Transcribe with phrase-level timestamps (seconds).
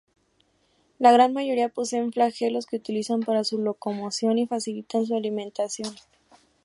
[0.97, 5.93] La gran mayoría poseen flagelos que utilizan para su locomoción y facilitan su alimentación.